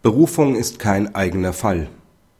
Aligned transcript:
Berufung 0.00 0.54
ist 0.54 0.78
kein 0.78 1.16
eigener 1.16 1.52
Fall. 1.52 1.88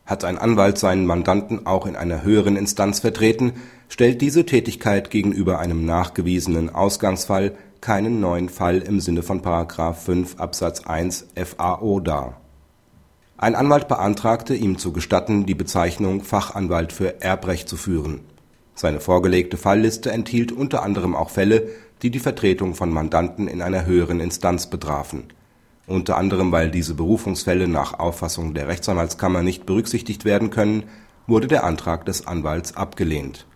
Hat 0.06 0.22
ein 0.22 0.38
Anwalt 0.38 0.78
seinen 0.78 1.06
Mandanten 1.06 1.66
auch 1.66 1.86
in 1.86 1.96
einer 1.96 2.22
höheren 2.22 2.54
Instanz 2.54 3.00
vertreten, 3.00 3.54
stellt 3.88 4.20
diese 4.20 4.46
Tätigkeit 4.46 5.10
gegenüber 5.10 5.58
einem 5.58 5.84
nachgewiesenen 5.84 6.72
Ausgangsfall 6.72 7.56
keinen 7.80 8.20
neuen 8.20 8.48
Fall 8.48 8.78
im 8.78 9.00
Sinne 9.00 9.24
von§ 9.24 9.42
5 9.92 10.38
Absatz 10.38 10.86
1 10.86 11.26
FAO 11.34 11.98
dar. 11.98 12.40
Ein 13.38 13.56
Anwalt 13.56 13.88
beantragte, 13.88 14.54
ihm 14.54 14.78
zu 14.78 14.92
gestatten, 14.92 15.44
die 15.44 15.56
Bezeichnung 15.56 16.22
Fachanwalt 16.22 16.92
für 16.92 17.22
Erbrecht 17.22 17.68
zu 17.68 17.76
führen. 17.76 18.20
Seine 18.76 19.00
vorgelegte 19.00 19.56
Fallliste 19.56 20.12
enthielt 20.12 20.52
unter 20.52 20.84
anderem 20.84 21.16
auch 21.16 21.30
Fälle, 21.30 21.70
die 22.02 22.10
die 22.12 22.20
Vertretung 22.20 22.76
von 22.76 22.90
Mandanten 22.90 23.48
in 23.48 23.62
einer 23.62 23.84
höheren 23.84 24.20
Instanz 24.20 24.70
betrafen 24.70 25.24
unter 25.88 26.16
anderem 26.16 26.52
weil 26.52 26.70
diese 26.70 26.94
Berufungsfälle 26.94 27.66
nach 27.66 27.98
Auffassung 27.98 28.54
der 28.54 28.68
Rechtsanwaltskammer 28.68 29.42
nicht 29.42 29.66
berücksichtigt 29.66 30.24
werden 30.24 30.50
können, 30.50 30.84
wurde 31.26 31.46
der 31.46 31.64
Antrag 31.64 32.04
des 32.04 32.26
Anwalts 32.26 32.76
abgelehnt. 32.76 33.46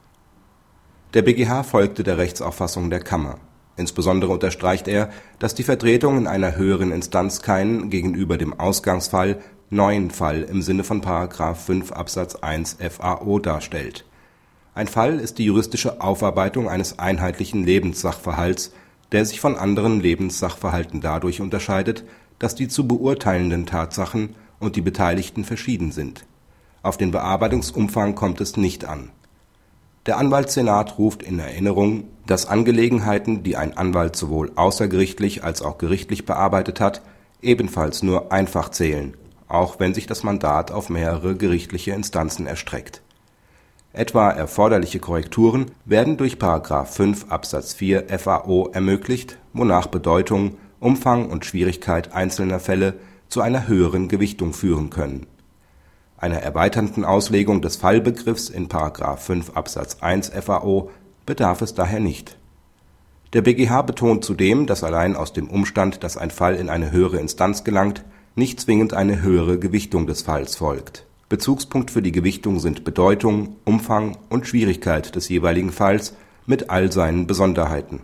Der 1.15 1.23
BGH 1.23 1.63
folgte 1.63 2.05
der 2.05 2.19
Rechtsauffassung 2.19 2.91
der 2.91 3.01
Kammer. 3.01 3.39
Insbesondere 3.77 4.33
unterstreicht 4.33 4.89
er, 4.89 5.11
dass 5.39 5.55
die 5.55 5.63
Vertretung 5.63 6.19
in 6.19 6.27
einer 6.27 6.57
höheren 6.57 6.91
Instanz 6.91 7.43
keinen 7.43 7.91
gegenüber 7.91 8.37
dem 8.37 8.59
Ausgangsfall 8.59 9.41
neuen 9.71 10.11
Fall 10.11 10.43
im 10.43 10.61
Sinne 10.63 10.85
von§ 10.85 11.01
5 11.55 11.93
Absatz 11.93 12.37
1 12.37 12.79
FAO 12.91 13.39
darstellt. 13.39 14.05
Ein 14.75 14.89
Fall 14.89 15.19
ist 15.19 15.39
die 15.39 15.45
juristische 15.45 16.01
Aufarbeitung 16.01 16.69
eines 16.69 16.99
einheitlichen 16.99 17.65
Lebenssachverhalts, 17.65 18.73
der 19.13 19.25
sich 19.27 19.41
von 19.41 19.57
anderen 19.57 20.01
Lebenssachverhalten 20.01 21.01
dadurch 21.01 21.41
unterscheidet 21.41 22.05
dass 22.39 22.55
die 22.55 22.69
zu 22.69 22.87
beurteilenden 22.87 23.67
Tatsachen 23.67 24.35
und 24.59 24.77
die 24.77 24.81
Beteiligten 24.81 25.45
verschieden 25.45 25.93
sind. 25.93 26.25
Auf 26.83 26.97
den 26.97 27.11
Bearbeitungsumfang 27.11 28.15
kommt 28.15 28.41
es 28.41 28.57
nicht 28.57 28.85
an. 28.85 29.11
Der 30.07 30.19
Anwaltssenat 30.19 30.99
ruft 30.99 31.23
in 31.23 31.39
Erinnerung, 31.39 32.05
dass 32.27 32.47
Angelegenheiten, 32.47 33.45
die 33.45 33.57
ein 33.57 33.77
Anwalt 33.77 34.17
sowohl 34.17 34.51
außergerichtlich 34.57 35.45
als 35.45 35.63
auch 35.63 35.79
gerichtlich 35.79 36.27
bearbeitet 36.27 36.81
hat, 36.81 37.03
ebenfalls 37.41 38.03
nur 38.03 38.33
einfach 38.33 38.71
zählen, 38.71 39.15
auch 39.47 39.79
wenn 39.79 39.95
sich 39.95 40.07
das 40.07 40.25
Mandat 40.25 40.73
auf 40.73 40.89
mehrere 40.89 41.37
gerichtliche 41.37 41.93
Instanzen 41.93 42.47
erstreckt. 42.47 43.01
Etwa 43.93 44.31
erforderliche 44.31 44.99
Korrekturen 44.99 45.67
werden 45.85 46.17
durch§ 46.17 46.35
5 46.85 47.31
Absatz 47.31 47.75
4 47.75 48.19
FAO 48.19 48.71
ermöglicht, 48.73 49.39
wonach 49.53 49.87
Bedeutung 49.87 50.57
Umfang 50.83 51.31
und 51.31 51.45
Schwierigkeit 51.45 52.13
einzelner 52.13 52.59
Fälle 52.59 52.95
zu 53.29 53.41
einer 53.41 53.69
höheren 53.69 54.09
Gewichtung 54.09 54.53
führen 54.53 54.91
können. 54.91 55.29
Einer 56.17 56.39
erweiternden 56.39 57.05
Auslegung 57.05 57.63
des 57.63 57.77
Fallbegriffs 57.77 58.49
in§ 58.49 58.67
5 59.17 59.51
Absatz 59.51 59.99
1 60.01 60.31
FAO 60.31 60.91
bedarf 61.25 61.63
es 61.63 61.75
daher 61.75 62.01
nicht. 62.01 62.37
Der 63.33 63.43
BGH 63.43 63.83
betont 63.83 64.25
zudem, 64.25 64.67
dass 64.67 64.83
allein 64.83 65.15
aus 65.15 65.33
dem 65.33 65.49
Umstand, 65.49 66.03
dass 66.03 66.17
ein 66.17 66.33
Fall 66.33 66.57
in 66.57 66.69
eine 66.69 66.91
höhere 66.91 67.19
Instanz 67.19 67.63
gelangt, 67.63 68.05
nicht 68.35 68.61
zwingend 68.61 68.93
eine 68.93 69.23
höhere 69.23 69.61
Gewichtung 69.61 70.09
des 70.09 70.23
Falls 70.23 70.57
folgt. 70.57 71.07
Bezugspunkt 71.29 71.93
für 71.93 72.03
die 72.03 72.13
Gewichtung 72.13 72.59
sind 72.59 72.83
Bedeutung, 72.83 73.55
Umfang 73.65 74.19
und 74.31 74.49
Schwierigkeit 74.49 75.15
des 75.15 75.29
jeweiligen 75.29 75.71
Falls 75.71 76.17
mit 76.45 76.71
all 76.71 76.91
seinen 76.91 77.29
Besonderheiten 77.29 78.01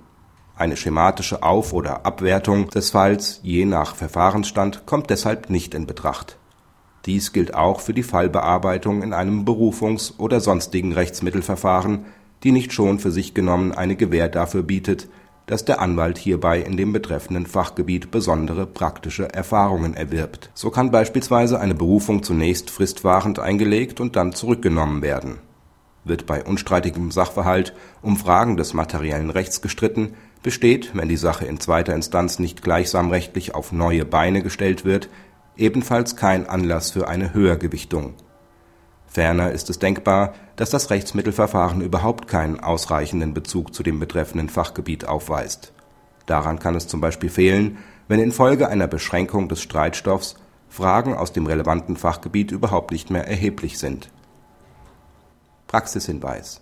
eine 0.59 0.77
schematische 0.77 1.43
Auf 1.43 1.73
oder 1.73 2.05
Abwertung 2.05 2.69
des 2.71 2.91
Falls 2.91 3.41
je 3.43 3.65
nach 3.65 3.95
Verfahrensstand 3.95 4.87
kommt 4.87 5.11
deshalb 5.11 5.51
nicht 5.51 5.75
in 5.75 5.87
Betracht. 5.87 6.39
Dies 7.07 7.33
gilt 7.33 7.55
auch 7.55 7.81
für 7.81 7.95
die 7.95 8.03
Fallbearbeitung 8.03 9.03
in 9.03 9.13
einem 9.13 9.45
Berufungs 9.45 10.15
oder 10.19 10.41
sonstigen 10.41 10.93
Rechtsmittelverfahren, 10.93 12.05
die 12.43 12.53
nicht 12.53 12.73
schon 12.73 12.99
für 12.99 13.11
sich 13.11 13.35
genommen 13.35 13.73
eine 13.73 13.97
Gewähr 13.97 14.29
dafür 14.29 14.63
bietet, 14.63 15.09
dass 15.47 15.65
der 15.65 15.81
Anwalt 15.81 16.19
hierbei 16.19 16.61
in 16.61 16.77
dem 16.77 16.93
betreffenden 16.93 17.47
Fachgebiet 17.47 18.11
besondere 18.11 18.67
praktische 18.67 19.33
Erfahrungen 19.33 19.95
erwirbt. 19.95 20.51
So 20.53 20.71
kann 20.71 20.91
beispielsweise 20.91 21.59
eine 21.59 21.75
Berufung 21.75 22.23
zunächst 22.23 22.69
fristwahrend 22.71 23.39
eingelegt 23.39 24.01
und 24.01 24.15
dann 24.15 24.35
zurückgenommen 24.35 25.01
werden. 25.01 25.39
Wird 26.05 26.27
bei 26.27 26.45
unstreitigem 26.45 27.11
Sachverhalt 27.11 27.75
um 28.03 28.19
Fragen 28.19 28.57
des 28.59 28.75
materiellen 28.75 29.31
Rechts 29.31 29.63
gestritten 29.63 30.15
besteht, 30.43 30.95
wenn 30.95 31.09
die 31.09 31.17
Sache 31.17 31.45
in 31.45 31.61
zweiter 31.61 31.95
Instanz 31.95 32.39
nicht 32.39 32.63
gleichsam 32.63 33.11
rechtlich 33.11 33.55
auf 33.55 33.73
neue 33.73 34.05
Beine 34.05 34.43
gestellt 34.43 34.85
wird, 34.85 35.09
ebenfalls 35.57 36.17
kein 36.17 36.49
Anlass 36.49 36.93
für 36.93 37.09
eine 37.09 37.35
Höhergewichtung. 37.35 38.15
Ferner 39.07 39.53
ist 39.53 39.71
es 39.71 39.79
denkbar, 39.79 40.35
dass 40.57 40.71
das 40.71 40.91
Rechtsmittelverfahren 40.91 41.81
überhaupt 41.81 42.29
keinen 42.29 42.61
ausreichenden 42.61 43.35
Bezug 43.35 43.75
zu 43.75 43.83
dem 43.83 43.99
betreffenden 43.99 44.49
Fachgebiet 44.49 45.07
aufweist. 45.07 45.73
Daran 46.27 46.59
kann 46.59 46.75
es 46.75 46.87
zum 46.87 47.01
Beispiel 47.01 47.31
fehlen, 47.31 47.79
wenn 48.07 48.21
infolge 48.21 48.69
einer 48.69 48.87
Beschränkung 48.87 49.49
des 49.49 49.63
Streitstoffs 49.63 50.37
Fragen 50.69 51.15
aus 51.15 51.33
dem 51.33 51.47
relevanten 51.47 51.97
Fachgebiet 51.97 52.51
überhaupt 52.53 52.93
nicht 52.93 53.11
mehr 53.11 53.27
erheblich 53.27 53.79
sind. 53.79 54.11
Praxishinweis 55.67 56.61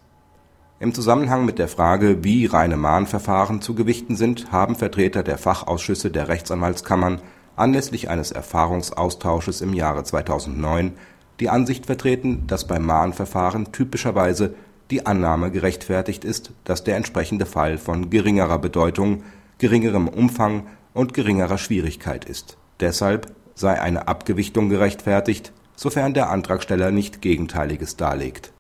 im 0.79 0.93
Zusammenhang 0.93 1.47
mit 1.47 1.59
der 1.59 1.69
Frage, 1.69 2.23
wie 2.23 2.45
reine 2.45 2.77
Mahnverfahren 2.77 3.63
zu 3.63 3.75
gewichten 3.75 4.15
sind, 4.15 4.53
haben 4.53 4.77
Vertreter 4.77 5.23
der 5.23 5.39
Fachausschüsse 5.39 6.11
der 6.11 6.29
Rechtsanwaltskammern 6.29 7.23
anlässlich 7.57 8.11
eines 8.11 8.31
Erfahrungsaustausches 8.31 9.63
im 9.63 9.73
Jahre 9.73 10.05
2009 10.05 10.93
die 11.41 11.49
Ansicht 11.49 11.87
vertreten, 11.87 12.47
dass 12.47 12.67
beim 12.67 12.85
Mahnverfahren 12.85 13.73
typischerweise 13.73 14.55
die 14.91 15.07
Annahme 15.07 15.51
gerechtfertigt 15.51 16.25
ist, 16.25 16.53
dass 16.65 16.85
der 16.85 16.97
entsprechende 16.97 17.47
Fall 17.47 17.79
von 17.79 18.11
geringerer 18.11 18.59
Bedeutung, 18.59 19.23
geringerem 19.59 20.09
Umfang 20.09 20.67
und 20.93 21.15
geringerer 21.15 21.59
Schwierigkeit 21.59 22.27
ist. 22.27 22.59
Deshalb 22.81 23.33
sei 23.55 23.81
eine 23.81 24.09
Abgewichtung 24.09 24.69
gerechtfertigt, 24.69 25.53
sofern 25.75 26.13
der 26.13 26.29
Antragsteller 26.29 26.91
nicht 26.91 27.23
Gegenteiliges 27.23 27.97
darlegt 27.97 28.53